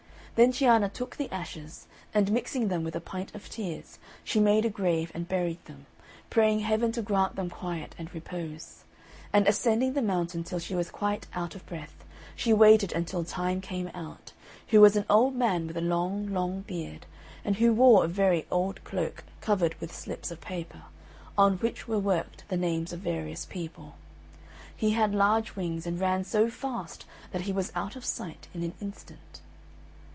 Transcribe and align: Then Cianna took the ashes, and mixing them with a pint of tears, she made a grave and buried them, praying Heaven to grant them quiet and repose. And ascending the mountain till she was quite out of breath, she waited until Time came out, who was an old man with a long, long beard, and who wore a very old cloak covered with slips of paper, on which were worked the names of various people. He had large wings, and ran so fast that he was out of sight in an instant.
Then 0.35 0.53
Cianna 0.53 0.89
took 0.89 1.17
the 1.17 1.29
ashes, 1.31 1.85
and 2.15 2.31
mixing 2.31 2.69
them 2.69 2.83
with 2.83 2.95
a 2.95 3.01
pint 3.01 3.35
of 3.35 3.47
tears, 3.47 3.99
she 4.23 4.39
made 4.39 4.65
a 4.65 4.71
grave 4.71 5.11
and 5.13 5.27
buried 5.27 5.63
them, 5.65 5.85
praying 6.31 6.61
Heaven 6.61 6.91
to 6.93 7.03
grant 7.03 7.35
them 7.35 7.47
quiet 7.51 7.93
and 7.99 8.11
repose. 8.11 8.83
And 9.31 9.47
ascending 9.47 9.93
the 9.93 10.01
mountain 10.01 10.43
till 10.43 10.57
she 10.57 10.73
was 10.73 10.89
quite 10.89 11.27
out 11.35 11.53
of 11.53 11.63
breath, 11.67 11.93
she 12.35 12.53
waited 12.53 12.91
until 12.93 13.23
Time 13.23 13.61
came 13.61 13.89
out, 13.93 14.31
who 14.69 14.81
was 14.81 14.95
an 14.95 15.05
old 15.11 15.35
man 15.35 15.67
with 15.67 15.77
a 15.77 15.81
long, 15.81 16.33
long 16.33 16.61
beard, 16.61 17.05
and 17.45 17.57
who 17.57 17.71
wore 17.71 18.03
a 18.03 18.07
very 18.07 18.47
old 18.49 18.83
cloak 18.83 19.23
covered 19.41 19.75
with 19.79 19.93
slips 19.95 20.31
of 20.31 20.41
paper, 20.41 20.83
on 21.37 21.57
which 21.57 21.87
were 21.87 21.99
worked 21.99 22.45
the 22.47 22.57
names 22.57 22.91
of 22.91 23.01
various 23.01 23.45
people. 23.45 23.93
He 24.75 24.91
had 24.91 25.13
large 25.13 25.55
wings, 25.55 25.85
and 25.85 25.99
ran 25.99 26.23
so 26.23 26.49
fast 26.49 27.05
that 27.31 27.41
he 27.41 27.51
was 27.51 27.71
out 27.75 27.95
of 27.95 28.03
sight 28.03 28.47
in 28.55 28.63
an 28.63 28.73
instant. 28.81 29.41